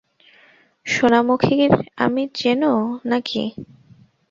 [0.85, 1.71] সোনামুখীর
[1.97, 2.73] আমি চেনো,
[3.05, 3.43] না কি?